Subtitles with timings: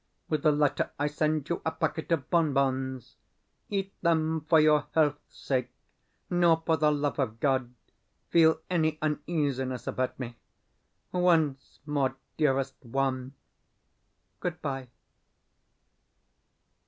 [0.29, 3.17] With the letter I send you a packet of bonbons.
[3.69, 5.69] Eat them for your health's sake,
[6.27, 7.75] nor, for the love of God,
[8.31, 10.37] feel any uneasiness about me.
[11.11, 13.35] Once more, dearest one,
[14.39, 14.87] good bye.